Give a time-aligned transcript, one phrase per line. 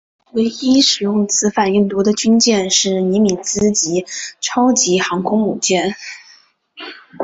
[0.31, 4.07] 唯一使用此反应炉的军舰是尼米兹级
[4.39, 5.93] 超级航空母舰。